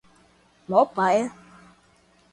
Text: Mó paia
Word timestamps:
Mó 0.67 0.81
paia 0.95 1.27